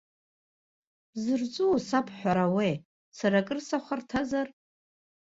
[1.11, 2.73] Бзырҵәуо сабҳәарауеи,
[3.17, 4.47] сара акыр сахәарҭазар?